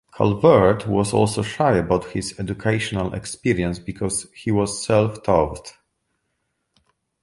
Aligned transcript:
Calvert 0.11 0.87
was 0.87 1.13
also 1.13 1.43
shy 1.43 1.77
about 1.77 2.05
his 2.13 2.33
educational 2.39 3.13
experience 3.13 3.77
because 3.77 4.25
he 4.33 4.49
was 4.49 4.83
self-taught. 4.83 5.77